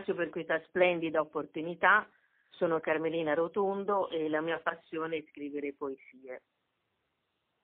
Ringrazio 0.00 0.14
per 0.14 0.30
questa 0.30 0.58
splendida 0.64 1.20
opportunità. 1.20 2.08
Sono 2.48 2.80
Carmelina 2.80 3.34
Rotondo 3.34 4.08
e 4.08 4.30
la 4.30 4.40
mia 4.40 4.58
passione 4.58 5.18
è 5.18 5.24
scrivere 5.28 5.74
poesie. 5.74 6.44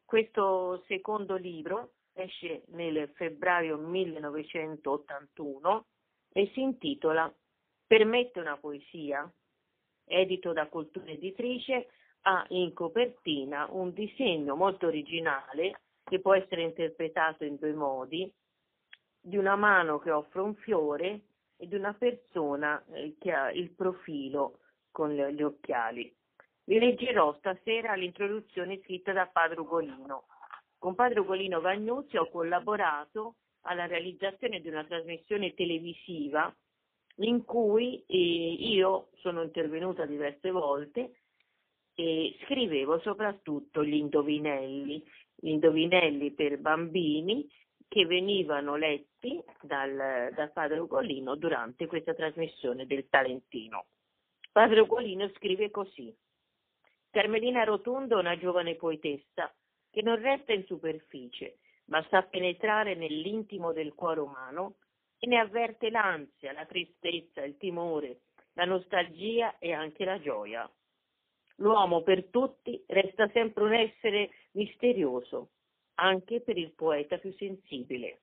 Questo 0.05 0.85
secondo 0.87 1.37
libro 1.37 1.93
esce 2.13 2.65
nel 2.69 3.11
febbraio 3.15 3.79
1981 3.79 5.87
e 6.35 6.51
si 6.53 6.61
intitola 6.61 7.35
Permette 7.87 8.41
una 8.41 8.59
poesia, 8.59 9.33
edito 10.05 10.53
da 10.53 10.67
Cultura 10.67 11.11
Editrice, 11.11 11.89
ha 12.23 12.45
in 12.51 12.75
copertina 12.75 13.67
un 13.71 13.95
disegno 13.95 14.57
molto 14.57 14.89
originale 14.89 15.81
che 16.05 16.21
può 16.21 16.35
essere 16.35 16.61
interpretato 16.63 17.45
in 17.45 17.57
due 17.57 17.73
modi, 17.73 18.31
di 19.19 19.39
una 19.39 19.57
mano 19.57 19.99
che 19.99 20.11
offre 20.11 20.43
un 20.43 20.55
fiore 20.57 21.23
e 21.57 21.67
di 21.67 21.75
una 21.75 21.95
persona 21.95 22.85
eh, 22.93 23.17
che 23.19 23.33
ha 23.33 23.51
il 23.51 23.71
profilo 23.71 24.61
con 24.91 25.13
gli 25.13 25.43
occhiali. 25.43 26.15
Vi 26.65 26.79
leggerò 26.79 27.35
stasera 27.39 27.95
l'introduzione 27.95 28.81
scritta 28.83 29.13
da 29.13 29.27
Padre 29.27 29.61
Ugolino. 29.61 30.25
Con 30.79 30.95
Padre 30.95 31.21
Ugolino 31.21 31.61
Vagnuzzi 31.61 32.17
ho 32.17 32.29
collaborato 32.29 33.37
alla 33.63 33.87
realizzazione 33.87 34.61
di 34.61 34.69
una 34.69 34.85
trasmissione 34.85 35.55
televisiva 35.55 36.55
in 37.19 37.45
cui 37.45 38.05
eh, 38.07 38.17
io 38.17 39.09
sono 39.17 39.43
intervenuta 39.43 40.05
diverse 40.07 40.51
volte 40.51 41.21
e 41.95 42.37
scrivevo 42.45 43.01
soprattutto 43.01 43.85
gli 43.85 43.95
indovinelli, 43.95 45.03
gli 45.35 45.49
indovinelli 45.49 46.33
per 46.33 46.59
bambini 46.59 47.49
che 47.89 48.07
venivano 48.07 48.77
letti 48.77 49.43
dal, 49.61 50.33
dal 50.35 50.53
padre 50.53 50.79
Ugolino 50.79 51.35
durante 51.37 51.87
questa 51.87 52.15
trasmissione 52.15 52.87
del 52.87 53.09
Talentino. 53.09 53.87
Padre 54.53 54.81
Ugolino 54.81 55.29
scrive 55.37 55.71
così. 55.71 56.15
Carmelina 57.11 57.65
Rotondo 57.65 58.17
è 58.17 58.21
una 58.21 58.39
giovane 58.39 58.75
poetessa 58.75 59.53
che 59.91 60.03
non 60.03 60.21
resta 60.21 60.53
in 60.53 60.65
superficie, 60.67 61.59
ma 61.87 62.05
sa 62.11 62.23
penetrare 62.23 62.95
nell'intimo 62.95 63.73
del 63.73 63.95
cuore 63.95 64.21
umano 64.21 64.77
e 65.19 65.27
ne 65.27 65.39
avverte 65.39 65.91
l'ansia, 65.91 66.53
la 66.53 66.67
tristezza, 66.67 67.43
il 67.43 67.57
timore, 67.57 68.21
la 68.55 68.65
nostalgia 68.65 69.59
e 69.59 69.73
anche 69.73 70.05
la 70.05 70.21
gioia. 70.21 70.71
L'uomo 71.57 72.03
per 72.03 72.25
tutti 72.27 72.83
resta 72.87 73.29
sempre 73.31 73.65
un 73.65 73.73
essere 73.73 74.31
misterioso, 74.53 75.53
anche 75.97 76.41
per 76.41 76.57
il 76.57 76.73
poeta 76.73 77.19
più 77.19 77.33
sensibile. 77.35 78.23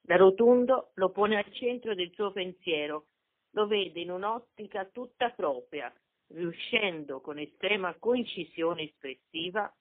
Da 0.00 0.16
Rotundo 0.16 0.90
lo 0.94 1.10
pone 1.10 1.36
al 1.36 1.52
centro 1.52 1.94
del 1.94 2.12
suo 2.12 2.30
pensiero, 2.32 3.06
lo 3.50 3.66
vede 3.66 4.00
in 4.00 4.10
un'ottica 4.10 4.84
tutta 4.86 5.30
propria, 5.30 5.92
riuscendo 6.28 7.20
con 7.20 7.38
estrema 7.38 7.94
concisione 7.94 8.82
espressiva 8.82 9.72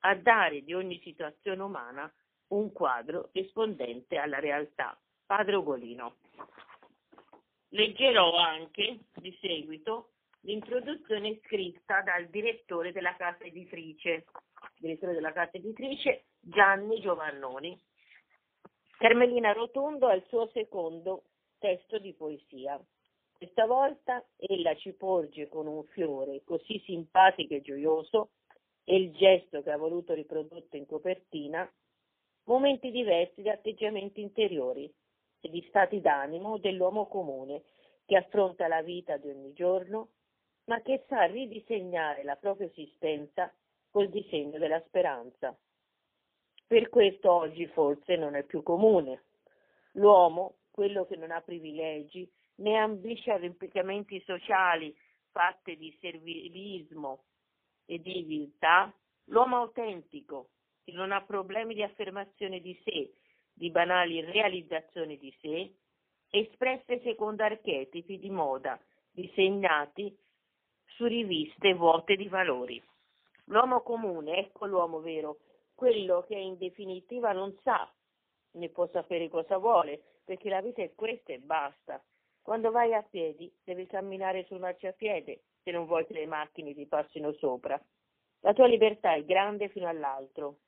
a 0.00 0.14
dare 0.16 0.62
di 0.62 0.74
ogni 0.74 1.00
situazione 1.02 1.62
umana 1.62 2.12
un 2.48 2.72
quadro 2.72 3.30
rispondente 3.32 4.18
alla 4.18 4.38
realtà. 4.38 4.98
Padre 5.24 5.56
Ugolino. 5.56 6.16
Leggerò 7.68 8.36
anche 8.36 8.98
di 9.14 9.36
seguito 9.40 10.10
l'introduzione 10.40 11.40
scritta 11.42 12.02
dal 12.02 12.28
direttore 12.28 12.92
della 12.92 13.16
casa 13.16 13.44
editrice, 13.44 14.26
direttore 14.78 15.14
della 15.14 15.32
casa 15.32 15.56
editrice 15.56 16.26
Gianni 16.46 17.00
Giovannoni. 17.00 17.80
Carmelina 18.98 19.52
Rotondo 19.52 20.10
il 20.10 20.22
suo 20.28 20.46
secondo 20.48 21.24
testo 21.58 21.98
di 21.98 22.12
poesia. 22.12 22.78
Questa 23.32 23.64
volta 23.64 24.22
ella 24.36 24.74
ci 24.76 24.92
porge 24.92 25.48
con 25.48 25.66
un 25.66 25.84
fiore 25.84 26.42
così 26.44 26.78
simpatico 26.84 27.54
e 27.54 27.62
gioioso 27.62 28.32
e 28.84 28.96
il 28.96 29.12
gesto 29.12 29.62
che 29.62 29.70
ha 29.70 29.78
voluto 29.78 30.12
riprodotto 30.12 30.76
in 30.76 30.84
copertina, 30.84 31.66
momenti 32.44 32.90
diversi 32.90 33.40
di 33.40 33.48
atteggiamenti 33.48 34.20
interiori 34.20 34.92
e 35.40 35.48
di 35.48 35.64
stati 35.68 36.02
d'animo 36.02 36.58
dell'uomo 36.58 37.06
comune 37.06 37.62
che 38.04 38.18
affronta 38.18 38.68
la 38.68 38.82
vita 38.82 39.16
di 39.16 39.30
ogni 39.30 39.54
giorno, 39.54 40.10
ma 40.64 40.82
che 40.82 41.04
sa 41.08 41.24
ridisegnare 41.24 42.22
la 42.22 42.36
propria 42.36 42.66
esistenza 42.66 43.50
col 43.90 44.10
disegno 44.10 44.58
della 44.58 44.82
speranza. 44.86 45.56
Per 46.66 46.88
questo 46.88 47.30
oggi 47.30 47.66
forse 47.68 48.16
non 48.16 48.34
è 48.34 48.42
più 48.42 48.62
comune. 48.62 49.24
L'uomo, 49.92 50.56
quello 50.70 51.04
che 51.06 51.16
non 51.16 51.30
ha 51.30 51.40
privilegi, 51.40 52.30
né 52.56 52.76
ambisce 52.76 53.30
arrampicamenti 53.30 54.22
sociali 54.24 54.96
fatte 55.30 55.76
di 55.76 55.96
servilismo 56.00 57.24
e 57.86 58.00
di 58.00 58.22
viltà, 58.22 58.92
l'uomo 59.24 59.56
autentico, 59.56 60.50
che 60.84 60.92
non 60.92 61.12
ha 61.12 61.22
problemi 61.22 61.74
di 61.74 61.82
affermazione 61.82 62.60
di 62.60 62.78
sé, 62.84 63.12
di 63.52 63.70
banali 63.70 64.20
realizzazioni 64.20 65.18
di 65.18 65.34
sé, 65.40 65.74
espresse 66.30 67.00
secondo 67.02 67.42
archetipi 67.42 68.18
di 68.18 68.30
moda, 68.30 68.78
disegnati 69.10 70.16
su 70.86 71.04
riviste 71.06 71.74
vuote 71.74 72.16
di 72.16 72.28
valori. 72.28 72.82
L'uomo 73.46 73.82
comune, 73.82 74.38
ecco 74.38 74.66
l'uomo 74.66 75.00
vero, 75.00 75.38
quello 75.84 76.22
che 76.22 76.34
in 76.34 76.56
definitiva 76.56 77.32
non 77.32 77.54
sa 77.62 77.92
né 78.52 78.70
può 78.70 78.88
sapere 78.88 79.28
cosa 79.28 79.58
vuole, 79.58 80.02
perché 80.24 80.48
la 80.48 80.62
vita 80.62 80.80
è 80.80 80.94
questa 80.94 81.34
e 81.34 81.40
basta. 81.40 82.02
Quando 82.40 82.70
vai 82.70 82.94
a 82.94 83.02
piedi 83.02 83.54
devi 83.62 83.86
camminare 83.86 84.46
sul 84.46 84.60
marciapiede 84.60 85.42
se 85.62 85.70
non 85.72 85.84
vuoi 85.84 86.06
che 86.06 86.14
le 86.14 86.24
macchine 86.24 86.72
ti 86.72 86.86
passino 86.86 87.34
sopra. 87.34 87.78
La 88.40 88.54
tua 88.54 88.66
libertà 88.66 89.12
è 89.12 89.26
grande 89.26 89.68
fino 89.68 89.86
all'altro. 89.86 90.60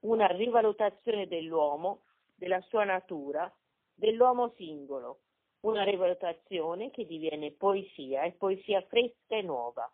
Una 0.00 0.26
rivalutazione 0.28 1.26
dell'uomo, 1.26 2.04
della 2.34 2.62
sua 2.62 2.84
natura, 2.84 3.54
dell'uomo 3.92 4.54
singolo. 4.56 5.18
Una 5.66 5.84
rivalutazione 5.84 6.90
che 6.90 7.04
diviene 7.04 7.52
poesia 7.52 8.22
e 8.22 8.32
poesia 8.32 8.80
fresca 8.88 9.36
e 9.36 9.42
nuova. 9.42 9.86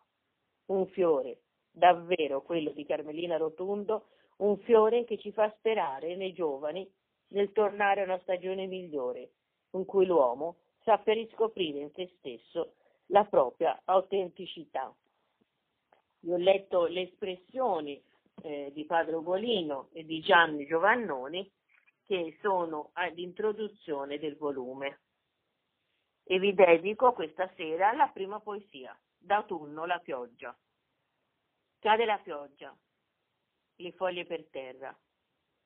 Un 0.67 0.87
fiore, 0.87 1.41
davvero 1.69 2.41
quello 2.43 2.71
di 2.71 2.85
Carmelina 2.85 3.35
Rotundo, 3.35 4.07
un 4.37 4.57
fiore 4.59 5.05
che 5.05 5.17
ci 5.17 5.31
fa 5.31 5.53
sperare 5.57 6.15
nei 6.15 6.33
giovani 6.33 6.89
nel 7.29 7.51
tornare 7.51 8.01
a 8.01 8.05
una 8.05 8.19
stagione 8.19 8.67
migliore, 8.67 9.31
in 9.71 9.85
cui 9.85 10.05
l'uomo 10.05 10.57
sappia 10.83 11.13
riscoprire 11.13 11.79
in 11.79 11.91
se 11.93 12.13
stesso 12.17 12.75
la 13.07 13.25
propria 13.25 13.81
autenticità. 13.85 14.93
Io 16.21 16.33
ho 16.33 16.37
letto 16.37 16.85
le 16.85 17.01
espressioni 17.01 18.01
eh, 18.43 18.71
di 18.73 18.85
Padre 18.85 19.15
Ugolino 19.15 19.89
e 19.93 20.05
di 20.05 20.21
Gianni 20.21 20.65
Giovannoni 20.65 21.49
che 22.05 22.37
sono 22.41 22.91
ad 22.93 23.17
introduzione 23.17 24.19
del 24.19 24.37
volume. 24.37 24.99
E 26.23 26.39
vi 26.39 26.53
dedico 26.53 27.11
questa 27.13 27.51
sera 27.55 27.89
alla 27.89 28.07
prima 28.07 28.39
poesia, 28.39 28.97
D'autunno 29.17 29.85
la 29.85 29.99
pioggia. 29.99 30.53
Cade 31.79 32.03
la 32.05 32.17
pioggia, 32.17 32.75
le 33.83 33.91
foglie 33.91 34.25
per 34.25 34.47
terra. 34.49 34.97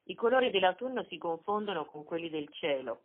I 0.10 0.16
colori 0.16 0.50
dell'autunno 0.50 1.04
si 1.06 1.18
confondono 1.18 1.86
con 1.86 2.04
quelli 2.04 2.30
del 2.30 2.50
cielo. 2.52 3.04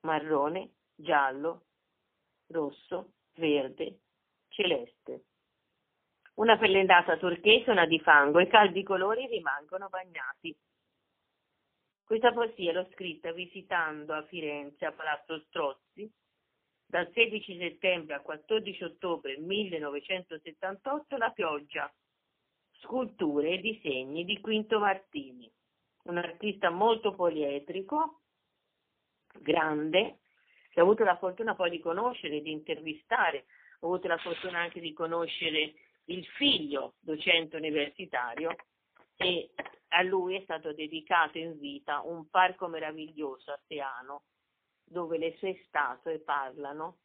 Marrone, 0.00 0.72
giallo, 0.94 1.66
rosso, 2.48 3.12
verde, 3.34 4.00
celeste. 4.48 5.24
Una 6.34 6.58
pellendata 6.58 7.16
turchese, 7.16 7.70
una 7.70 7.86
di 7.86 8.00
fango, 8.00 8.40
i 8.40 8.48
caldi 8.48 8.82
colori 8.82 9.26
rimangono 9.26 9.88
bagnati. 9.88 10.56
Questa 12.02 12.32
poesia 12.32 12.72
l'ho 12.72 12.88
scritta 12.92 13.32
visitando 13.32 14.12
a 14.12 14.24
Firenze, 14.24 14.84
a 14.84 14.92
Palazzo 14.92 15.38
Strozzi, 15.46 16.10
dal 16.84 17.10
16 17.12 17.58
settembre 17.58 18.14
al 18.14 18.22
14 18.22 18.84
ottobre 18.84 19.38
1978, 19.38 21.16
La 21.16 21.30
pioggia, 21.30 21.90
sculture 22.82 23.50
e 23.50 23.60
disegni 23.60 24.24
di 24.24 24.40
Quinto 24.40 24.78
Martini, 24.78 25.50
un 26.04 26.18
artista 26.18 26.70
molto 26.70 27.14
poliedrico, 27.14 28.20
grande, 29.40 30.18
che 30.70 30.80
ho 30.80 30.84
avuto 30.84 31.04
la 31.04 31.16
fortuna 31.16 31.54
poi 31.54 31.70
di 31.70 31.80
conoscere, 31.80 32.40
di 32.40 32.50
intervistare, 32.50 33.46
ho 33.80 33.86
avuto 33.86 34.08
la 34.08 34.18
fortuna 34.18 34.60
anche 34.60 34.80
di 34.80 34.92
conoscere 34.92 35.74
il 36.06 36.24
figlio 36.36 36.94
docente 37.00 37.56
universitario 37.56 38.54
e 39.16 39.50
a 39.88 40.02
lui 40.02 40.36
è 40.36 40.40
stato 40.42 40.72
dedicato 40.72 41.38
in 41.38 41.58
vita 41.58 42.00
un 42.00 42.28
parco 42.28 42.66
meraviglioso 42.66 43.52
a 43.52 43.60
Teano 43.66 44.24
dove 44.84 45.18
le 45.18 45.36
sue 45.38 45.62
statue 45.66 46.20
parlano 46.20 46.98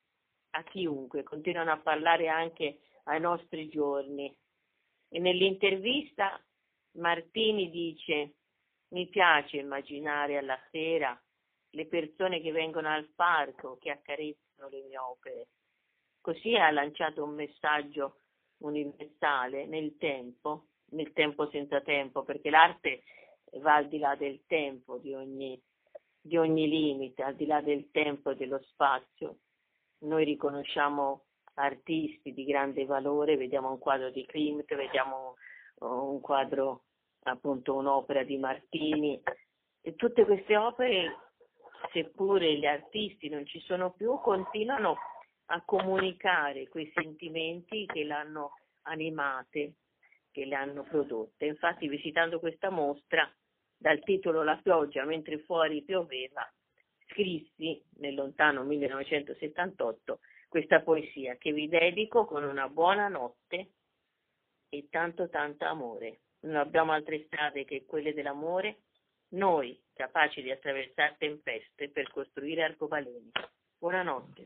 a 0.51 0.63
chiunque, 0.63 1.23
continuano 1.23 1.71
a 1.71 1.77
parlare 1.77 2.27
anche 2.27 2.79
ai 3.03 3.19
nostri 3.19 3.69
giorni. 3.69 4.35
E 5.09 5.19
nell'intervista 5.19 6.41
Martini 6.97 7.69
dice 7.69 8.33
mi 8.89 9.07
piace 9.07 9.57
immaginare 9.57 10.37
alla 10.37 10.59
sera 10.71 11.19
le 11.71 11.85
persone 11.87 12.41
che 12.41 12.51
vengono 12.51 12.89
al 12.89 13.09
parco, 13.13 13.77
che 13.77 13.91
accarezzano 13.91 14.69
le 14.69 14.81
mie 14.83 14.97
opere. 14.97 15.47
Così 16.21 16.55
ha 16.55 16.71
lanciato 16.71 17.23
un 17.23 17.35
messaggio 17.35 18.21
universale 18.59 19.65
nel 19.65 19.97
tempo, 19.97 20.67
nel 20.91 21.13
tempo 21.13 21.49
senza 21.49 21.81
tempo, 21.81 22.23
perché 22.23 22.49
l'arte 22.49 23.03
va 23.61 23.75
al 23.75 23.87
di 23.87 23.99
là 23.99 24.15
del 24.15 24.43
tempo, 24.47 24.97
di 24.97 25.13
ogni, 25.13 25.61
di 26.19 26.37
ogni 26.37 26.67
limite, 26.67 27.23
al 27.23 27.35
di 27.35 27.45
là 27.45 27.61
del 27.61 27.91
tempo 27.91 28.31
e 28.31 28.35
dello 28.35 28.59
spazio. 28.63 29.39
Noi 29.99 30.25
riconosciamo 30.25 31.26
artisti 31.57 32.33
di 32.33 32.45
grande 32.45 32.85
valore, 32.85 33.37
vediamo 33.37 33.71
un 33.71 33.79
quadro 33.79 34.09
di 34.09 34.25
Klimt, 34.25 34.73
vediamo 34.75 35.35
un 35.79 36.19
quadro, 36.21 36.83
appunto 37.23 37.75
un'opera 37.75 38.23
di 38.23 38.37
Martini, 38.37 39.21
e 39.81 39.95
tutte 39.95 40.25
queste 40.25 40.55
opere, 40.55 41.15
seppure 41.91 42.57
gli 42.57 42.65
artisti 42.65 43.29
non 43.29 43.45
ci 43.45 43.59
sono 43.61 43.91
più, 43.91 44.19
continuano 44.19 44.97
a 45.45 45.61
comunicare 45.63 46.67
quei 46.67 46.91
sentimenti 46.93 47.85
che 47.85 48.03
l'hanno 48.03 48.51
animate, 48.83 49.75
che 50.31 50.45
le 50.45 50.55
hanno 50.55 50.83
prodotte. 50.83 51.45
Infatti 51.45 51.87
visitando 51.87 52.39
questa 52.39 52.69
mostra, 52.69 53.29
dal 53.79 54.01
titolo 54.03 54.43
La 54.43 54.59
pioggia 54.61 55.05
mentre 55.05 55.39
fuori 55.39 55.83
pioveva, 55.83 56.51
scrissi 57.07 57.81
nel 57.97 58.15
lontano 58.15 58.63
1978 58.63 60.19
questa 60.47 60.81
poesia 60.81 61.35
che 61.37 61.51
vi 61.51 61.67
dedico 61.67 62.25
con 62.25 62.43
una 62.43 62.69
buona 62.69 63.07
notte 63.07 63.71
e 64.69 64.87
tanto 64.89 65.29
tanto 65.29 65.65
amore. 65.65 66.21
Non 66.41 66.55
abbiamo 66.55 66.91
altre 66.91 67.25
strade 67.25 67.65
che 67.65 67.85
quelle 67.85 68.13
dell'amore, 68.13 68.83
noi 69.29 69.79
capaci 69.93 70.41
di 70.41 70.51
attraversare 70.51 71.15
tempeste 71.17 71.89
per 71.89 72.09
costruire 72.11 72.63
arcobaleni. 72.63 73.31
Buonanotte. 73.77 74.45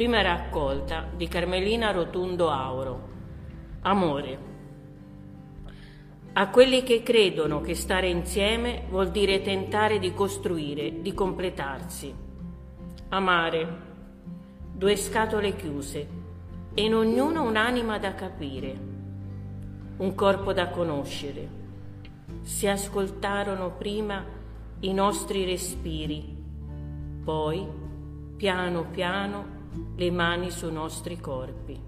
Prima 0.00 0.22
raccolta 0.22 1.06
di 1.14 1.28
Carmelina 1.28 1.90
Rotundo 1.90 2.48
Auro. 2.48 3.08
Amore. 3.82 4.38
A 6.32 6.48
quelli 6.48 6.82
che 6.82 7.02
credono 7.02 7.60
che 7.60 7.74
stare 7.74 8.08
insieme 8.08 8.84
vuol 8.88 9.10
dire 9.10 9.42
tentare 9.42 9.98
di 9.98 10.14
costruire, 10.14 11.02
di 11.02 11.12
completarsi. 11.12 12.14
Amare. 13.10 13.68
Due 14.72 14.96
scatole 14.96 15.54
chiuse 15.54 16.08
e 16.72 16.82
in 16.82 16.94
ognuno 16.94 17.42
un'anima 17.42 17.98
da 17.98 18.14
capire, 18.14 18.78
un 19.98 20.14
corpo 20.14 20.54
da 20.54 20.68
conoscere. 20.70 21.46
Si 22.40 22.66
ascoltarono 22.66 23.72
prima 23.72 24.24
i 24.80 24.94
nostri 24.94 25.44
respiri, 25.44 26.42
poi, 27.22 27.68
piano 28.38 28.86
piano, 28.90 29.58
le 29.96 30.10
mani 30.10 30.50
sui 30.50 30.72
nostri 30.72 31.18
corpi. 31.20 31.78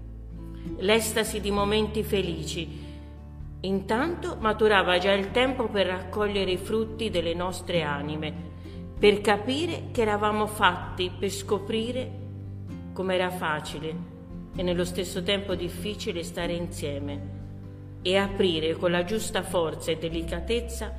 L'estasi 0.77 1.41
di 1.41 1.51
momenti 1.51 2.03
felici. 2.03 2.91
Intanto 3.61 4.37
maturava 4.39 4.97
già 4.97 5.11
il 5.11 5.31
tempo 5.31 5.67
per 5.67 5.87
raccogliere 5.87 6.51
i 6.51 6.57
frutti 6.57 7.09
delle 7.09 7.33
nostre 7.33 7.81
anime, 7.81 8.33
per 8.97 9.21
capire 9.21 9.85
che 9.91 10.01
eravamo 10.01 10.47
fatti, 10.47 11.11
per 11.17 11.29
scoprire 11.29 12.11
com'era 12.93 13.29
facile 13.29 14.11
e 14.55 14.61
nello 14.63 14.85
stesso 14.85 15.23
tempo 15.23 15.55
difficile 15.55 16.23
stare 16.23 16.53
insieme 16.53 17.41
e 18.01 18.17
aprire 18.17 18.75
con 18.75 18.91
la 18.91 19.03
giusta 19.03 19.41
forza 19.41 19.91
e 19.91 19.97
delicatezza 19.97 20.93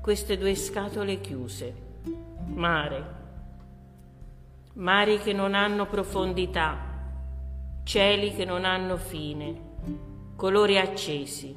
queste 0.00 0.36
due 0.36 0.54
scatole 0.54 1.20
chiuse. 1.20 1.74
Mare, 2.46 3.17
mari 4.78 5.18
che 5.18 5.32
non 5.32 5.54
hanno 5.54 5.86
profondità, 5.86 6.78
cieli 7.82 8.32
che 8.32 8.44
non 8.44 8.64
hanno 8.64 8.96
fine, 8.96 9.60
colori 10.36 10.78
accesi, 10.78 11.56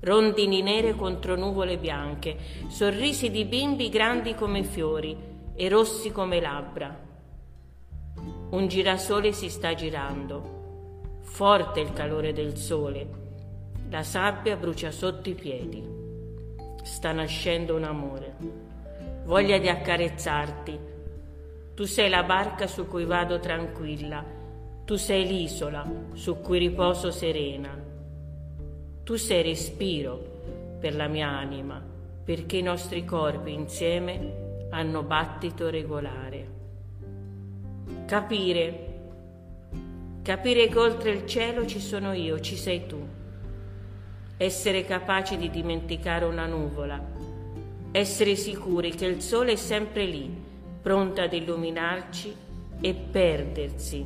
rondini 0.00 0.60
nere 0.60 0.94
contro 0.96 1.34
nuvole 1.34 1.78
bianche, 1.78 2.36
sorrisi 2.68 3.30
di 3.30 3.46
bimbi 3.46 3.88
grandi 3.88 4.34
come 4.34 4.64
fiori 4.64 5.16
e 5.54 5.68
rossi 5.70 6.12
come 6.12 6.42
labbra. 6.42 6.94
Un 8.50 8.68
girasole 8.68 9.32
si 9.32 9.48
sta 9.48 9.72
girando, 9.72 11.22
forte 11.22 11.80
il 11.80 11.94
calore 11.94 12.34
del 12.34 12.58
sole, 12.58 13.08
la 13.88 14.02
sabbia 14.02 14.56
brucia 14.56 14.90
sotto 14.90 15.30
i 15.30 15.34
piedi. 15.34 15.82
Sta 16.82 17.12
nascendo 17.12 17.74
un 17.74 17.84
amore, 17.84 18.36
voglia 19.24 19.56
di 19.56 19.70
accarezzarti, 19.70 20.92
tu 21.74 21.86
sei 21.86 22.08
la 22.08 22.22
barca 22.22 22.68
su 22.68 22.86
cui 22.86 23.04
vado 23.04 23.40
tranquilla, 23.40 24.24
tu 24.84 24.94
sei 24.94 25.26
l'isola 25.26 25.84
su 26.12 26.38
cui 26.38 26.58
riposo 26.58 27.10
serena. 27.10 27.76
Tu 29.02 29.16
sei 29.16 29.42
respiro 29.42 30.76
per 30.78 30.94
la 30.94 31.08
mia 31.08 31.28
anima, 31.28 31.82
perché 32.22 32.58
i 32.58 32.62
nostri 32.62 33.04
corpi 33.04 33.52
insieme 33.52 34.68
hanno 34.70 35.02
battito 35.02 35.68
regolare. 35.68 36.52
Capire, 38.06 38.94
capire 40.22 40.68
che 40.68 40.78
oltre 40.78 41.10
il 41.10 41.26
cielo 41.26 41.66
ci 41.66 41.80
sono 41.80 42.12
io, 42.12 42.38
ci 42.38 42.56
sei 42.56 42.86
tu. 42.86 43.04
Essere 44.36 44.84
capaci 44.84 45.36
di 45.36 45.50
dimenticare 45.50 46.24
una 46.24 46.46
nuvola, 46.46 47.02
essere 47.90 48.36
sicuri 48.36 48.90
che 48.90 49.06
il 49.06 49.20
sole 49.20 49.52
è 49.52 49.56
sempre 49.56 50.04
lì 50.04 50.43
pronta 50.84 51.22
ad 51.22 51.32
illuminarci 51.32 52.36
e 52.78 52.92
perdersi, 52.92 54.04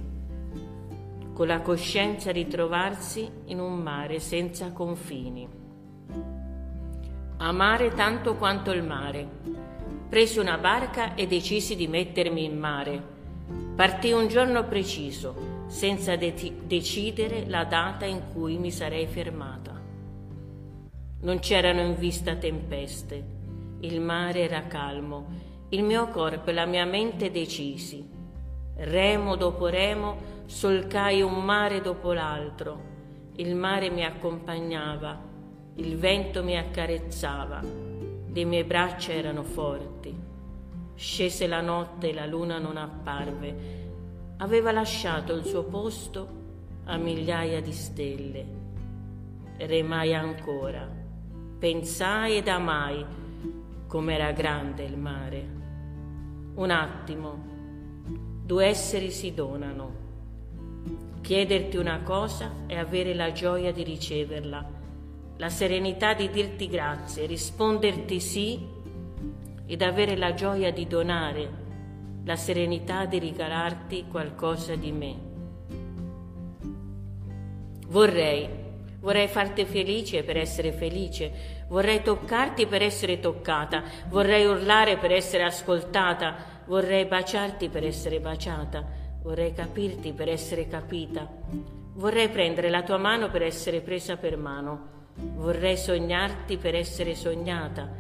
con 1.32 1.48
la 1.48 1.60
coscienza 1.60 2.30
di 2.30 2.46
trovarsi 2.46 3.28
in 3.46 3.58
un 3.58 3.80
mare 3.80 4.20
senza 4.20 4.70
confini. 4.70 5.48
Amare 7.38 7.94
tanto 7.94 8.36
quanto 8.36 8.70
il 8.70 8.84
mare. 8.84 9.26
Presi 10.08 10.38
una 10.38 10.56
barca 10.56 11.16
e 11.16 11.26
decisi 11.26 11.74
di 11.74 11.88
mettermi 11.88 12.44
in 12.44 12.56
mare. 12.56 13.02
Partì 13.74 14.12
un 14.12 14.28
giorno 14.28 14.62
preciso, 14.62 15.64
senza 15.66 16.14
de- 16.14 16.60
decidere 16.62 17.48
la 17.48 17.64
data 17.64 18.04
in 18.04 18.22
cui 18.32 18.56
mi 18.56 18.70
sarei 18.70 19.08
fermata. 19.08 19.74
Non 21.22 21.40
c'erano 21.40 21.80
in 21.80 21.96
vista 21.96 22.36
tempeste, 22.36 23.24
il 23.80 24.00
mare 24.00 24.42
era 24.42 24.68
calmo 24.68 25.47
il 25.70 25.82
mio 25.82 26.08
corpo 26.08 26.48
e 26.48 26.52
la 26.54 26.64
mia 26.64 26.86
mente 26.86 27.30
decisi. 27.30 28.08
Remo 28.76 29.36
dopo 29.36 29.66
remo 29.66 30.16
solcai 30.46 31.20
un 31.20 31.44
mare 31.44 31.82
dopo 31.82 32.14
l'altro. 32.14 32.96
Il 33.36 33.54
mare 33.54 33.90
mi 33.90 34.02
accompagnava, 34.02 35.20
il 35.74 35.98
vento 35.98 36.42
mi 36.42 36.56
accarezzava, 36.56 37.60
le 38.32 38.44
mie 38.44 38.64
braccia 38.64 39.12
erano 39.12 39.42
forti. 39.42 40.16
Scese 40.94 41.46
la 41.46 41.60
notte 41.60 42.08
e 42.08 42.14
la 42.14 42.24
luna 42.24 42.58
non 42.58 42.78
apparve. 42.78 43.56
Aveva 44.38 44.72
lasciato 44.72 45.34
il 45.34 45.44
suo 45.44 45.64
posto 45.64 46.28
a 46.84 46.96
migliaia 46.96 47.60
di 47.60 47.72
stelle. 47.72 48.46
Remai 49.58 50.14
ancora, 50.14 50.88
pensai 51.58 52.38
ed 52.38 52.48
amai 52.48 53.04
com'era 53.86 54.32
grande 54.32 54.84
il 54.84 54.96
mare. 54.96 55.57
Un 56.58 56.70
attimo, 56.72 57.38
due 58.44 58.66
esseri 58.66 59.12
si 59.12 59.32
donano. 59.32 59.92
Chiederti 61.20 61.76
una 61.76 62.00
cosa 62.02 62.50
e 62.66 62.76
avere 62.76 63.14
la 63.14 63.30
gioia 63.30 63.72
di 63.72 63.84
riceverla, 63.84 64.68
la 65.36 65.48
serenità 65.50 66.14
di 66.14 66.28
dirti 66.30 66.66
grazie, 66.66 67.26
risponderti 67.26 68.18
sì 68.18 68.58
ed 69.66 69.82
avere 69.82 70.16
la 70.16 70.34
gioia 70.34 70.72
di 70.72 70.88
donare, 70.88 71.48
la 72.24 72.34
serenità 72.34 73.04
di 73.04 73.20
regalarti 73.20 74.06
qualcosa 74.10 74.74
di 74.74 74.90
me. 74.90 75.16
Vorrei, 77.86 78.48
vorrei 78.98 79.28
farti 79.28 79.64
felice 79.64 80.24
per 80.24 80.36
essere 80.36 80.72
felice, 80.72 81.64
vorrei 81.68 82.02
toccarti 82.02 82.66
per 82.66 82.82
essere 82.82 83.20
toccata, 83.20 83.84
vorrei 84.08 84.44
urlare 84.44 84.96
per 84.96 85.12
essere 85.12 85.44
ascoltata, 85.44 86.47
vorrei 86.68 87.06
baciarti 87.06 87.68
per 87.68 87.84
essere 87.84 88.20
baciata. 88.20 89.06
Vorrei 89.20 89.52
capirti 89.52 90.12
per 90.12 90.28
essere 90.28 90.68
capita, 90.68 91.28
vorrei 91.94 92.28
prendere 92.28 92.70
la 92.70 92.84
tua 92.84 92.98
mano 92.98 93.28
per 93.30 93.42
essere 93.42 93.80
presa 93.80 94.16
per 94.16 94.36
mano, 94.36 95.12
vorrei 95.34 95.76
sognarti 95.76 96.56
per 96.56 96.76
essere 96.76 97.16
sognata, 97.16 97.92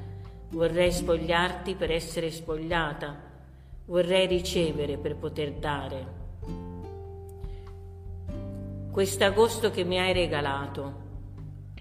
vorrei 0.50 0.92
spogliarti 0.92 1.74
per 1.74 1.90
essere 1.90 2.30
spogliata, 2.30 3.20
vorrei 3.86 4.26
ricevere 4.28 4.96
per 4.96 5.16
poter 5.16 5.52
dare. 5.54 6.06
Quest'agosto 8.92 9.70
che 9.70 9.82
mi 9.82 9.98
hai 9.98 10.12
regalato, 10.12 11.06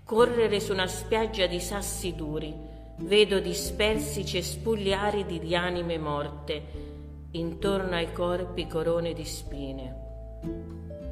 correre 0.03 0.59
su 0.59 0.73
una 0.73 0.87
spiaggia 0.87 1.45
di 1.45 1.59
sassi 1.59 2.15
duri, 2.15 2.53
vedo 2.99 3.39
dispersi 3.39 4.25
cespugli 4.25 4.91
aridi 4.91 5.39
di 5.39 5.55
anime 5.55 5.97
morte, 5.97 6.63
intorno 7.31 7.95
ai 7.95 8.11
corpi 8.11 8.67
corone 8.67 9.13
di 9.13 9.25
spine. 9.25 10.05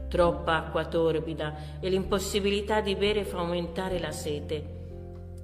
Troppa 0.08 0.58
acqua 0.58 0.86
torbida 0.86 1.80
e 1.80 1.90
l'impossibilità 1.90 2.82
di 2.82 2.96
bere 2.96 3.26
fa 3.26 3.40
aumentare 3.40 4.00
la 4.00 4.12
sete. 4.12 4.74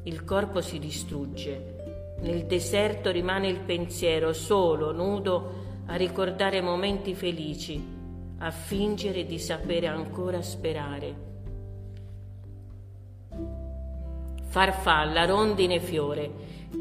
Il 0.03 0.24
corpo 0.24 0.62
si 0.62 0.79
distrugge. 0.79 2.15
Nel 2.21 2.45
deserto 2.45 3.12
rimane 3.12 3.48
il 3.48 3.60
pensiero 3.60 4.33
solo, 4.33 4.91
nudo, 4.91 5.60
a 5.88 5.95
ricordare 5.95 6.62
momenti 6.62 7.13
felici, 7.15 7.83
a 8.38 8.51
fingere 8.51 9.25
di 9.25 9.39
sapere 9.39 9.88
ancora 9.88 10.41
sperare. 10.41 11.31
Farfalla, 14.51 15.24
rondine, 15.24 15.79
fiore. 15.79 16.29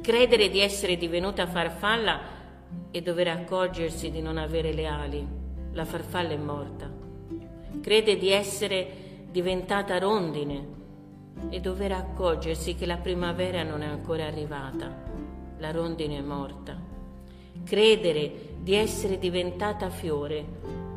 Credere 0.02 0.48
di 0.48 0.58
essere 0.58 0.96
divenuta 0.96 1.46
farfalla 1.46 2.20
e 2.90 3.00
dover 3.00 3.28
accorgersi 3.28 4.10
di 4.10 4.20
non 4.20 4.38
avere 4.38 4.72
le 4.72 4.86
ali. 4.86 5.24
La 5.70 5.84
farfalla 5.84 6.30
è 6.30 6.36
morta. 6.36 6.90
Crede 7.80 8.16
di 8.18 8.28
essere 8.28 8.88
diventata 9.30 9.98
rondine 9.98 10.66
e 11.48 11.60
dover 11.60 11.92
accorgersi 11.92 12.74
che 12.74 12.86
la 12.86 12.96
primavera 12.96 13.62
non 13.62 13.82
è 13.82 13.86
ancora 13.86 14.26
arrivata. 14.26 14.92
La 15.58 15.70
rondine 15.70 16.18
è 16.18 16.22
morta. 16.22 16.76
Credere 17.62 18.32
di 18.58 18.74
essere 18.74 19.16
diventata 19.16 19.90
fiore 19.90 20.44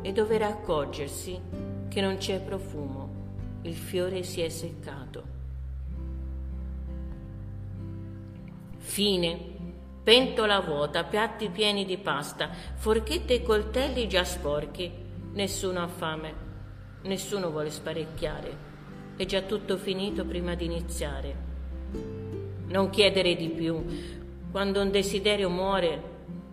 e 0.02 0.10
dover 0.10 0.42
accorgersi 0.42 1.40
che 1.88 2.00
non 2.00 2.16
c'è 2.16 2.40
profumo. 2.40 3.60
Il 3.62 3.76
fiore 3.76 4.24
si 4.24 4.40
è 4.40 4.48
seccato. 4.48 5.33
Fine 8.84 9.52
pentola 10.04 10.60
vuota, 10.60 11.04
piatti 11.04 11.48
pieni 11.48 11.86
di 11.86 11.96
pasta, 11.96 12.50
forchette 12.74 13.34
e 13.34 13.42
coltelli 13.42 14.06
già 14.06 14.22
sporchi. 14.22 14.92
Nessuno 15.32 15.82
ha 15.82 15.88
fame, 15.88 16.34
nessuno 17.04 17.50
vuole 17.50 17.70
sparecchiare. 17.70 18.56
È 19.16 19.24
già 19.24 19.40
tutto 19.40 19.78
finito 19.78 20.26
prima 20.26 20.54
di 20.54 20.66
iniziare. 20.66 21.36
Non 22.66 22.90
chiedere 22.90 23.34
di 23.34 23.48
più. 23.48 23.82
Quando 24.52 24.82
un 24.82 24.90
desiderio 24.90 25.48
muore, 25.48 26.02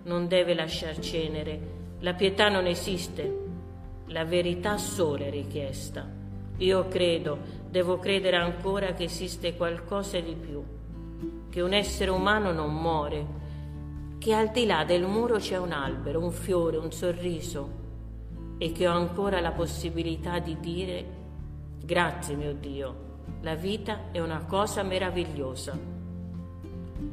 non 0.04 0.28
deve 0.28 0.56
lasciar 0.56 0.98
cenere. 1.00 1.60
La 2.00 2.14
pietà 2.14 2.48
non 2.48 2.66
esiste. 2.66 3.40
La 4.08 4.24
verità 4.24 4.78
sola 4.78 5.26
è 5.26 5.30
richiesta. 5.30 6.10
Io 6.58 6.88
credo, 6.88 7.38
devo 7.70 8.00
credere 8.00 8.38
ancora 8.38 8.94
che 8.94 9.04
esiste 9.04 9.56
qualcosa 9.56 10.20
di 10.20 10.36
più, 10.36 10.64
che 11.52 11.62
un 11.62 11.74
essere 11.74 12.10
umano 12.10 12.54
non 12.54 12.74
muore, 12.74 13.28
che 14.18 14.34
al 14.34 14.52
di 14.52 14.66
là 14.66 14.86
del 14.86 15.04
muro 15.04 15.36
c'è 15.36 15.58
un 15.58 15.74
albero, 15.74 16.24
un 16.24 16.32
fiore, 16.32 16.78
un 16.78 16.92
sorriso 16.94 17.80
e 18.58 18.72
che 18.72 18.88
ho 18.88 18.94
ancora 18.94 19.42
la 19.42 19.52
possibilità 19.52 20.40
di 20.40 20.58
dire 20.62 21.06
grazie 21.84 22.36
mio 22.36 22.54
Dio, 22.54 23.10
la 23.42 23.56
vita 23.56 24.12
è 24.12 24.20
una 24.20 24.46
cosa 24.46 24.82
meravigliosa. 24.82 25.78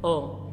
Oh, 0.01 0.51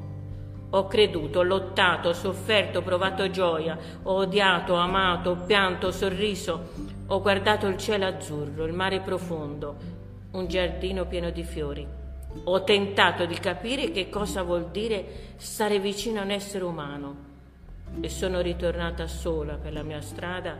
ho 0.69 0.87
creduto, 0.89 1.39
ho 1.39 1.43
lottato, 1.45 2.09
ho 2.09 2.13
sofferto, 2.13 2.81
ho 2.81 2.83
provato 2.83 3.31
gioia, 3.31 3.79
ho 4.03 4.15
odiato, 4.15 4.73
ho 4.73 4.79
amato, 4.79 5.31
ho 5.31 5.37
pianto, 5.37 5.87
ho 5.87 5.93
sorriso, 5.93 6.71
ho 7.07 7.23
guardato 7.23 7.69
il 7.69 7.77
cielo 7.77 8.07
azzurro, 8.07 8.65
il 8.65 8.73
mare 8.73 8.99
profondo, 9.01 9.77
un 10.33 10.49
giardino 10.49 11.07
pieno 11.07 11.31
di 11.31 11.45
fiori. 11.45 12.06
Ho 12.45 12.65
tentato 12.65 13.27
di 13.27 13.39
capire 13.39 13.91
che 13.91 14.09
cosa 14.09 14.43
vuol 14.43 14.71
dire 14.71 15.35
stare 15.37 15.79
vicino 15.81 16.21
a 16.21 16.25
un 16.25 16.31
essere 16.31 16.65
umano 16.65 17.17
e 18.01 18.09
sono 18.09 18.41
ritornata 18.41 19.07
sola 19.07 19.55
per 19.55 19.73
la 19.73 19.83
mia 19.83 20.01
strada 20.01 20.59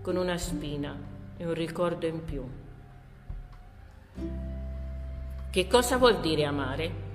con 0.00 0.16
una 0.16 0.36
spina 0.36 0.96
e 1.36 1.46
un 1.46 1.54
ricordo 1.54 2.06
in 2.06 2.24
più. 2.24 2.44
Che 5.50 5.66
cosa 5.66 5.96
vuol 5.96 6.20
dire 6.20 6.44
amare? 6.44 7.10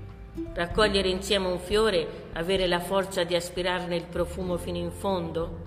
Raccogliere 0.53 1.09
insieme 1.09 1.47
un 1.47 1.59
fiore, 1.59 2.29
avere 2.33 2.67
la 2.67 2.79
forza 2.79 3.23
di 3.23 3.35
aspirarne 3.35 3.95
il 3.95 4.05
profumo 4.05 4.57
fino 4.57 4.77
in 4.77 4.91
fondo? 4.91 5.65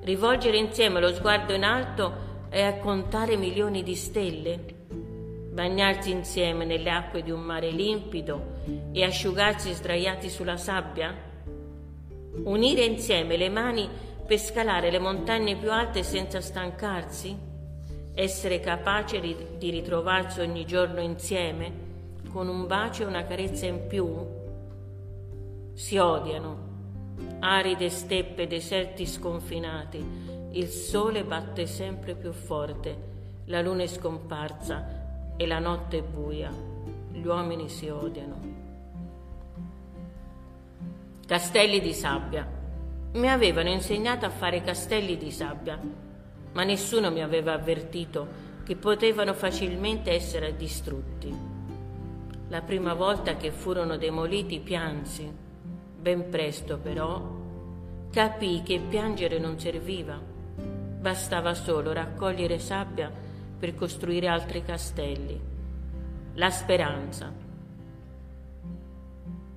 Rivolgere 0.00 0.56
insieme 0.56 1.00
lo 1.00 1.12
sguardo 1.14 1.52
in 1.52 1.64
alto 1.64 2.32
e 2.48 2.62
a 2.62 2.78
contare 2.78 3.36
milioni 3.36 3.82
di 3.82 3.94
stelle? 3.94 4.73
Bagnarsi 5.54 6.10
insieme 6.10 6.64
nelle 6.64 6.90
acque 6.90 7.22
di 7.22 7.30
un 7.30 7.40
mare 7.40 7.70
limpido 7.70 8.56
e 8.90 9.04
asciugarsi 9.04 9.72
sdraiati 9.72 10.28
sulla 10.28 10.56
sabbia? 10.56 11.14
Unire 12.42 12.84
insieme 12.84 13.36
le 13.36 13.48
mani 13.48 13.88
per 14.26 14.38
scalare 14.38 14.90
le 14.90 14.98
montagne 14.98 15.54
più 15.54 15.70
alte 15.70 16.02
senza 16.02 16.40
stancarsi? 16.40 17.38
Essere 18.14 18.58
capace 18.58 19.20
di 19.20 19.70
ritrovarsi 19.70 20.40
ogni 20.40 20.66
giorno 20.66 21.00
insieme 21.00 21.82
con 22.32 22.48
un 22.48 22.66
bacio 22.66 23.04
e 23.04 23.06
una 23.06 23.24
carezza 23.24 23.66
in 23.66 23.86
più? 23.86 24.12
Si 25.74 25.96
odiano, 25.96 26.58
aride 27.38 27.90
steppe, 27.90 28.48
deserti 28.48 29.06
sconfinati, 29.06 30.04
il 30.50 30.66
sole 30.66 31.22
batte 31.22 31.66
sempre 31.66 32.16
più 32.16 32.32
forte, 32.32 33.12
la 33.46 33.60
luna 33.60 33.82
è 33.82 33.86
scomparsa, 33.86 34.93
e 35.36 35.46
la 35.46 35.58
notte 35.58 35.98
è 35.98 36.02
buia, 36.02 36.50
gli 37.10 37.24
uomini 37.26 37.68
si 37.68 37.88
odiano. 37.88 38.52
Castelli 41.26 41.80
di 41.80 41.92
sabbia. 41.92 42.46
Mi 43.14 43.30
avevano 43.30 43.70
insegnato 43.70 44.26
a 44.26 44.30
fare 44.30 44.62
castelli 44.62 45.16
di 45.16 45.30
sabbia, 45.30 45.80
ma 46.52 46.64
nessuno 46.64 47.10
mi 47.10 47.22
aveva 47.22 47.52
avvertito 47.54 48.42
che 48.64 48.76
potevano 48.76 49.34
facilmente 49.34 50.10
essere 50.10 50.56
distrutti. 50.56 51.34
La 52.48 52.60
prima 52.60 52.94
volta 52.94 53.36
che 53.36 53.50
furono 53.50 53.96
demoliti 53.96 54.60
piansi, 54.60 55.32
ben 55.98 56.28
presto 56.28 56.78
però 56.78 57.42
capii 58.10 58.62
che 58.62 58.80
piangere 58.80 59.38
non 59.38 59.58
serviva, 59.58 60.20
bastava 61.00 61.54
solo 61.54 61.92
raccogliere 61.92 62.58
sabbia 62.58 63.23
per 63.58 63.74
costruire 63.74 64.28
altri 64.28 64.62
castelli. 64.62 65.40
La 66.34 66.50
speranza. 66.50 67.32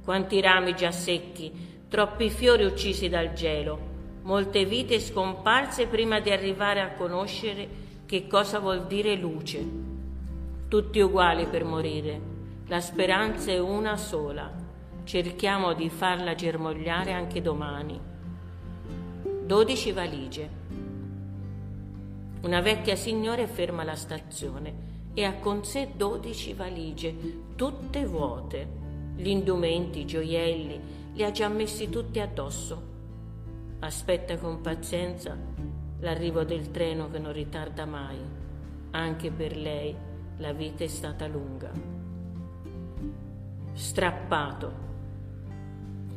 Quanti 0.04 0.39
rami 0.39 0.75
già 0.75 0.92
secchi, 0.92 1.51
troppi 1.89 2.30
fiori 2.30 2.63
uccisi 2.63 3.10
dal 3.10 3.34
gelo, 3.34 3.80
molte 4.24 4.66
vite 4.66 5.00
scomparse 5.00 5.88
prima 5.88 6.20
di 6.20 6.32
arrivare 6.32 6.82
a 6.82 6.94
conoscere 6.94 7.68
che 8.06 8.27
cosa 8.27 8.60
vuol 8.60 8.88
dire 8.88 9.16
luce. 9.16 9.66
Tutti 10.68 11.00
uguali 11.00 11.46
per 11.46 11.63
morire, 11.63 12.20
la 12.68 12.80
speranza 12.82 13.51
è 13.51 13.60
una 13.60 13.98
sola, 13.98 14.51
cerchiamo 15.04 15.74
di 15.74 15.89
farla 15.89 16.36
germogliare 16.36 17.13
anche 17.13 17.42
domani. 17.42 18.00
Dodici 19.46 19.94
valigie. 19.94 20.66
Una 22.48 22.62
vecchia 22.62 22.96
signora 22.96 23.46
ferma 23.46 23.82
alla 23.82 23.98
stazione 23.98 25.10
e 25.13 25.25
ha 25.25 25.34
con 25.34 25.66
sé 25.66 25.89
dodici 25.98 26.54
valigie, 26.54 27.13
tutte 27.58 28.06
vuote. 28.06 28.66
Gli 29.18 29.27
indumenti, 29.27 30.00
i 30.00 30.06
gioielli, 30.06 30.80
li 31.12 31.24
ha 31.25 31.32
già 31.32 31.50
messi 31.50 31.89
tutti 31.89 32.22
addosso 32.22 32.82
Aspetta 33.80 34.38
con 34.38 34.62
pazienza 34.62 35.36
l'arrivo 36.00 36.46
del 36.46 36.72
treno 36.72 37.10
che 37.10 37.20
non 37.20 37.34
ritarda 37.34 37.86
mai. 37.86 38.18
Anche 38.92 39.30
per 39.30 39.58
lei 39.58 39.94
la 40.38 40.54
vita 40.54 40.86
è 40.86 40.88
stata 40.88 41.27
lunga. 41.27 41.70
Strappato. 43.74 44.72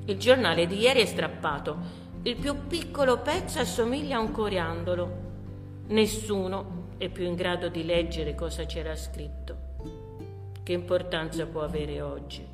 Il 0.04 0.16
giornale 0.16 0.68
di 0.68 0.78
ieri 0.78 1.00
è 1.00 1.06
strappato. 1.06 1.76
Il 2.22 2.36
più 2.36 2.68
piccolo 2.68 3.18
pezzo 3.18 3.58
assomiglia 3.58 4.18
a 4.18 4.20
un 4.20 4.30
coriandolo. 4.30 5.29
Nessuno 5.90 6.88
è 6.98 7.08
più 7.08 7.24
in 7.24 7.34
grado 7.34 7.68
di 7.68 7.84
leggere 7.84 8.34
cosa 8.34 8.64
c'era 8.64 8.94
scritto. 8.94 9.56
Che 10.62 10.72
importanza 10.72 11.46
può 11.46 11.62
avere 11.62 12.00
oggi? 12.00 12.46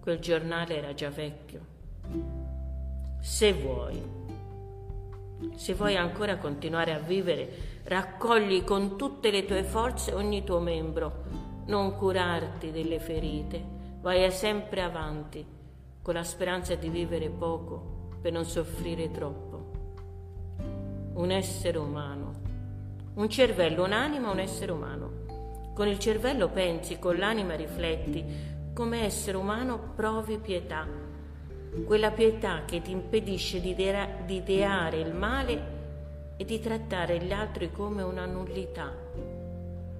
Quel 0.00 0.18
giornale 0.18 0.76
era 0.76 0.92
già 0.92 1.08
vecchio. 1.08 1.60
Se 3.20 3.52
vuoi 3.52 4.16
se 5.54 5.74
vuoi 5.74 5.94
ancora 5.96 6.36
continuare 6.38 6.92
a 6.92 6.98
vivere, 6.98 7.80
raccogli 7.84 8.64
con 8.64 8.96
tutte 8.96 9.30
le 9.30 9.44
tue 9.44 9.62
forze 9.62 10.12
ogni 10.12 10.42
tuo 10.42 10.58
membro. 10.58 11.26
Non 11.66 11.94
curarti 11.94 12.72
delle 12.72 12.98
ferite, 12.98 13.62
vai 14.00 14.28
sempre 14.32 14.82
avanti, 14.82 15.46
con 16.02 16.14
la 16.14 16.24
speranza 16.24 16.74
di 16.74 16.88
vivere 16.88 17.28
poco 17.28 18.16
per 18.20 18.32
non 18.32 18.44
soffrire 18.44 19.12
troppo. 19.12 19.70
Un 21.14 21.30
essere 21.30 21.78
umano, 21.78 22.37
un 23.18 23.28
cervello, 23.28 23.84
un'anima, 23.84 24.30
un 24.30 24.40
essere 24.40 24.72
umano. 24.72 25.26
Con 25.74 25.86
il 25.86 25.98
cervello 25.98 26.48
pensi, 26.48 26.98
con 26.98 27.16
l'anima 27.16 27.54
rifletti, 27.54 28.24
come 28.72 29.04
essere 29.04 29.36
umano 29.36 29.92
provi 29.94 30.38
pietà 30.38 31.06
quella 31.84 32.10
pietà 32.10 32.64
che 32.64 32.80
ti 32.80 32.90
impedisce 32.90 33.60
di, 33.60 33.74
de- 33.74 34.24
di 34.24 34.36
ideare 34.36 35.00
il 35.00 35.14
male 35.14 35.76
e 36.36 36.44
di 36.44 36.60
trattare 36.60 37.18
gli 37.18 37.32
altri 37.32 37.70
come 37.70 38.02
una 38.02 38.26
nullità 38.26 38.94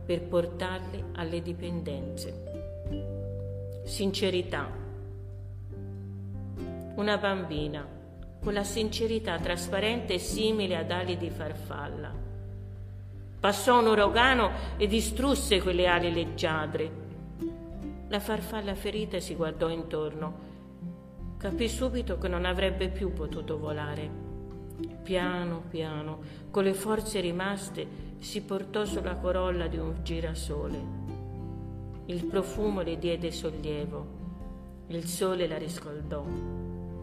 per 0.04 0.22
portarli 0.22 1.04
alle 1.14 1.42
dipendenze. 1.42 3.82
Sincerità. 3.84 4.70
Una 6.94 7.18
bambina 7.18 7.86
con 8.42 8.52
la 8.52 8.64
sincerità 8.64 9.38
trasparente 9.38 10.14
e 10.14 10.18
simile 10.18 10.76
ad 10.76 10.90
ali 10.90 11.16
di 11.16 11.30
farfalla. 11.30 12.27
Passò 13.40 13.78
un 13.78 13.86
uragano 13.86 14.50
e 14.76 14.86
distrusse 14.86 15.60
quelle 15.62 15.86
ali 15.86 16.12
leggiadre. 16.12 17.06
La 18.08 18.20
farfalla 18.20 18.74
ferita 18.74 19.20
si 19.20 19.34
guardò 19.34 19.68
intorno 19.68 20.46
capì 21.38 21.68
subito 21.68 22.18
che 22.18 22.26
non 22.26 22.44
avrebbe 22.44 22.88
più 22.88 23.12
potuto 23.12 23.58
volare. 23.58 24.26
Piano 25.04 25.62
piano, 25.70 26.18
con 26.50 26.64
le 26.64 26.74
forze 26.74 27.20
rimaste, 27.20 27.86
si 28.18 28.42
portò 28.42 28.84
sulla 28.84 29.14
corolla 29.14 29.68
di 29.68 29.78
un 29.78 30.02
girasole. 30.02 31.06
Il 32.06 32.24
profumo 32.24 32.80
le 32.80 32.98
diede 32.98 33.30
sollievo, 33.30 34.06
il 34.88 35.06
sole 35.06 35.46
la 35.46 35.56
riscaldò. 35.56 36.24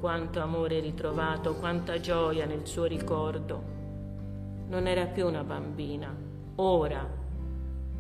Quanto 0.02 0.42
amore 0.42 0.82
ritrovato, 0.82 1.56
quanta 1.56 2.00
gioia 2.02 2.46
nel 2.46 2.68
suo 2.68 2.84
ricordo. 2.84 3.74
Non 4.68 4.86
era 4.86 5.06
più 5.06 5.26
una 5.26 5.44
bambina, 5.44 6.14
ora, 6.56 7.08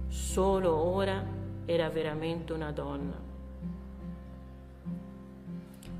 solo 0.07 0.75
ora, 0.75 1.23
era 1.65 1.89
veramente 1.89 2.53
una 2.53 2.71
donna. 2.71 3.19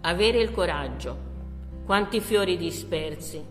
Avere 0.01 0.41
il 0.41 0.51
coraggio. 0.51 1.33
Quanti 1.85 2.19
fiori 2.19 2.57
dispersi, 2.57 3.43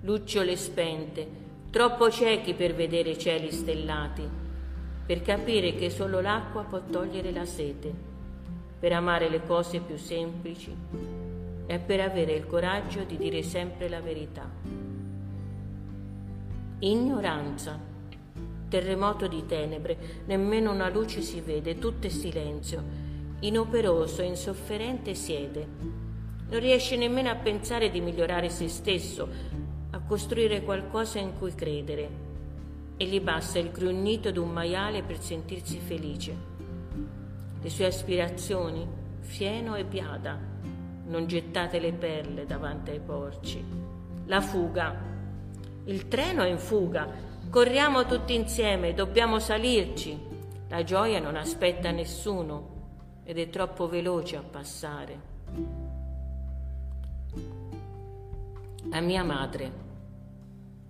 lucciole 0.00 0.56
spente, 0.56 1.28
troppo 1.70 2.10
ciechi 2.10 2.54
per 2.54 2.74
vedere 2.74 3.16
cieli 3.18 3.50
stellati, 3.50 4.28
per 5.06 5.22
capire 5.22 5.74
che 5.74 5.90
solo 5.90 6.20
l'acqua 6.20 6.64
può 6.64 6.80
togliere 6.80 7.30
la 7.30 7.44
sete, 7.44 7.92
per 8.78 8.92
amare 8.92 9.28
le 9.28 9.44
cose 9.44 9.80
più 9.80 9.96
semplici 9.96 10.74
e 11.66 11.78
per 11.78 12.00
avere 12.00 12.32
il 12.32 12.46
coraggio 12.46 13.04
di 13.04 13.16
dire 13.16 13.42
sempre 13.42 13.88
la 13.88 14.00
verità. 14.00 14.48
Ignoranza, 16.80 17.78
terremoto 18.68 19.26
di 19.26 19.44
tenebre, 19.46 19.96
nemmeno 20.26 20.72
una 20.72 20.88
luce 20.88 21.20
si 21.20 21.40
vede, 21.40 21.78
tutto 21.78 22.06
è 22.06 22.10
silenzio 22.10 23.06
inoperoso 23.40 24.22
e 24.22 24.26
insofferente 24.26 25.14
siede. 25.14 25.66
Non 26.48 26.60
riesce 26.60 26.96
nemmeno 26.96 27.28
a 27.28 27.34
pensare 27.34 27.90
di 27.90 28.00
migliorare 28.00 28.48
se 28.48 28.68
stesso, 28.68 29.28
a 29.90 30.00
costruire 30.00 30.62
qualcosa 30.62 31.18
in 31.18 31.36
cui 31.38 31.54
credere. 31.54 32.24
E 32.96 33.04
gli 33.04 33.20
basta 33.20 33.58
il 33.58 33.70
grugnito 33.70 34.30
d'un 34.30 34.50
maiale 34.50 35.02
per 35.02 35.20
sentirsi 35.20 35.78
felice. 35.78 36.34
Le 37.60 37.68
sue 37.68 37.86
aspirazioni, 37.86 38.86
fieno 39.20 39.74
e 39.74 39.84
biada, 39.84 40.38
non 41.06 41.26
gettate 41.26 41.78
le 41.78 41.92
perle 41.92 42.46
davanti 42.46 42.90
ai 42.90 43.00
porci. 43.00 43.62
La 44.26 44.40
fuga. 44.40 45.14
Il 45.84 46.08
treno 46.08 46.42
è 46.42 46.48
in 46.48 46.58
fuga. 46.58 47.34
Corriamo 47.50 48.04
tutti 48.06 48.34
insieme, 48.34 48.92
dobbiamo 48.92 49.38
salirci. 49.38 50.18
La 50.68 50.82
gioia 50.82 51.20
non 51.20 51.36
aspetta 51.36 51.90
nessuno 51.90 52.74
ed 53.24 53.38
è 53.38 53.48
troppo 53.48 53.88
veloce 53.88 54.36
a 54.36 54.42
passare. 54.42 55.20
La 58.90 59.00
mia 59.00 59.24
madre, 59.24 59.72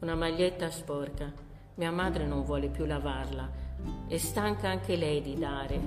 una 0.01 0.15
maglietta 0.15 0.71
sporca, 0.71 1.31
mia 1.75 1.93
madre 1.93 2.27
non 2.27 2.43
vuole 2.43 2.69
più 2.69 2.85
lavarla, 2.85 3.49
è 4.09 4.17
stanca 4.17 4.69
anche 4.69 4.97
lei 4.97 5.21
di 5.23 5.39
dare. 5.39 5.81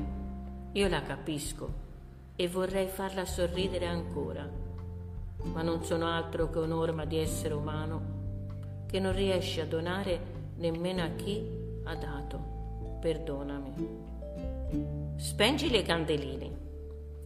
Io 0.74 0.88
la 0.88 1.02
capisco 1.02 1.88
e 2.36 2.48
vorrei 2.48 2.88
farla 2.88 3.26
sorridere 3.26 3.88
ancora, 3.88 4.48
ma 5.44 5.62
non 5.62 5.84
sono 5.84 6.06
altro 6.06 6.50
che 6.50 6.60
un'orma 6.60 7.06
di 7.06 7.18
essere 7.18 7.54
umano 7.54 8.18
che 8.88 9.00
non 9.00 9.14
riesce 9.14 9.62
a 9.62 9.66
donare 9.66 10.38
nemmeno 10.60 11.04
a 11.04 11.10
chi 11.16 11.44
ha 11.84 11.96
dato. 11.96 12.98
Perdonami. 13.02 13.74
Spengi 15.16 15.70
le 15.70 15.82
candeline. 15.82 16.68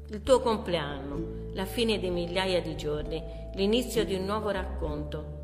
Il 0.10 0.22
tuo 0.22 0.40
compleanno, 0.42 1.52
la 1.54 1.66
fine 1.66 2.00
di 2.00 2.10
migliaia 2.10 2.62
di 2.62 2.76
giorni, 2.76 3.22
l'inizio 3.56 4.06
di 4.06 4.16
un 4.16 4.26
nuovo 4.26 4.50
racconto. 4.50 5.42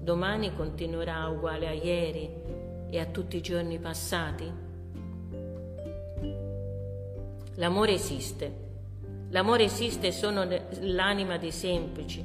Domani 0.00 0.54
continuerà 0.54 1.26
uguale 1.28 1.66
a 1.66 1.72
ieri 1.72 2.30
e 2.90 2.98
a 2.98 3.06
tutti 3.06 3.38
i 3.38 3.40
giorni 3.40 3.78
passati? 3.78 4.52
L'amore 7.54 7.92
esiste. 7.92 8.62
L'amore 9.30 9.64
esiste 9.64 10.12
solo 10.12 10.46
l'anima 10.80 11.38
dei 11.38 11.52
semplici, 11.52 12.22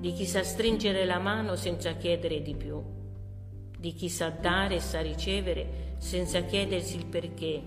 di 0.00 0.12
chi 0.12 0.24
sa 0.24 0.42
stringere 0.42 1.04
la 1.04 1.18
mano 1.18 1.54
senza 1.54 1.92
chiedere 1.92 2.42
di 2.42 2.54
più, 2.54 2.82
di 3.82 3.94
chi 3.94 4.08
sa 4.08 4.28
dare 4.28 4.76
e 4.76 4.80
sa 4.80 5.00
ricevere 5.00 5.96
senza 5.98 6.42
chiedersi 6.42 6.98
il 6.98 7.06
perché, 7.06 7.60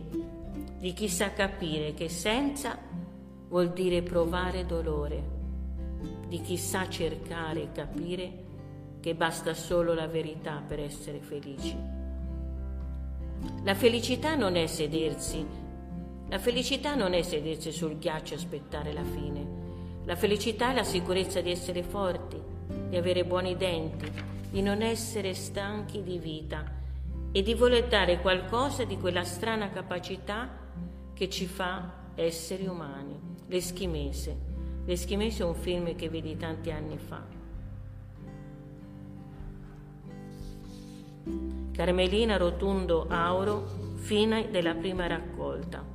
di 0.80 0.94
chi 0.94 1.10
sa 1.10 1.34
capire 1.34 1.94
che 1.94 2.08
senza 2.08 2.78
vuol 3.50 3.74
dire 3.74 4.02
provare 4.02 4.66
dolore, 4.66 5.22
di 6.30 6.40
chi 6.40 6.56
sa 6.56 6.88
cercare 6.88 7.64
e 7.64 7.72
capire 7.74 8.44
che 9.02 9.14
basta 9.14 9.54
solo 9.54 9.94
la 9.94 10.08
verità 10.08 10.64
per 10.66 10.80
essere 10.80 11.20
felici. 11.20 11.76
La 13.66 13.76
felicità 13.76 14.36
non 14.36 14.56
è 14.56 14.68
sedersi, 14.68 15.46
la 16.30 16.40
felicità 16.40 16.96
non 16.96 17.14
è 17.14 17.24
sedersi 17.24 17.74
sul 17.74 17.98
ghiaccio 17.98 18.36
e 18.36 18.38
aspettare 18.38 18.94
la 18.94 19.04
fine. 19.04 19.46
La 20.06 20.16
felicità 20.16 20.72
è 20.72 20.76
la 20.76 20.86
sicurezza 20.86 21.42
di 21.42 21.52
essere 21.52 21.84
forti, 21.84 22.42
di 22.88 22.96
avere 22.96 23.26
buoni 23.26 23.58
denti, 23.58 24.35
di 24.56 24.62
non 24.62 24.82
essere 24.82 25.34
stanchi 25.34 26.02
di 26.02 26.18
vita 26.18 26.64
e 27.34 27.42
di 27.42 27.54
voler 27.56 27.90
dare 27.90 28.22
qualcosa 28.22 28.86
di 28.86 28.98
quella 28.98 29.26
strana 29.26 29.70
capacità 29.70 30.50
che 31.14 31.30
ci 31.30 31.46
fa 31.46 32.12
esseri 32.16 32.66
umani. 32.66 33.20
L'Eschimese. 33.48 34.38
L'Eschimese 34.86 35.44
è 35.44 35.46
un 35.46 35.56
film 35.56 35.94
che 35.98 36.08
vedi 36.08 36.38
tanti 36.38 36.72
anni 36.72 36.98
fa. 36.98 37.22
Carmelina 41.74 42.38
Rotundo 42.38 43.08
Auro, 43.10 43.68
fine 43.96 44.50
della 44.52 44.74
prima 44.74 45.06
raccolta. 45.06 45.95